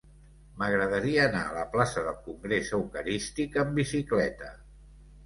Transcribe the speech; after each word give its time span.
M'agradaria 0.59 1.19
anar 1.25 1.41
a 1.49 1.53
la 1.57 1.65
plaça 1.75 2.03
del 2.07 2.17
Congrés 2.29 2.71
Eucarístic 2.79 3.59
amb 3.65 3.77
bicicleta. 3.81 4.51